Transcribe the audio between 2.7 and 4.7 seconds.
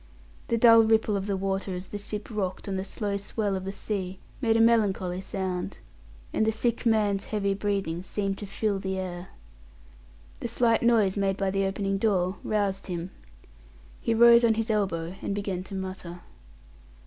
the slow swell of the sea made a